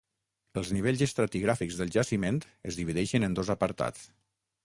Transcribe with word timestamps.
Els 0.61 0.69
nivells 0.75 1.03
estratigràfics 1.05 1.77
del 1.81 1.93
jaciment 1.97 2.41
es 2.71 2.79
divideixen 2.81 3.27
en 3.29 3.39
dos 3.41 3.55
apartats. 3.59 4.09